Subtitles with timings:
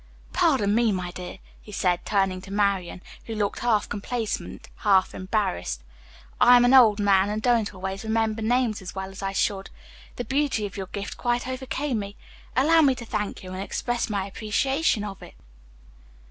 [0.33, 5.83] "Pardon me, my dear," he said turning to Marian, who looked half complacent, half embarrassed.
[6.39, 9.69] "I am an old man and don't always remember names as well as I should.
[10.15, 12.15] The beauty of your gift quite overcame me.
[12.57, 15.35] Allow me to thank you and express my appreciation of it."